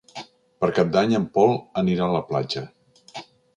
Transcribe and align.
Per 0.63 0.69
Cap 0.77 0.89
d'Any 0.95 1.13
en 1.19 1.27
Pol 1.35 1.53
anirà 1.83 2.09
a 2.09 2.17
la 2.17 2.25
platja. 2.33 2.67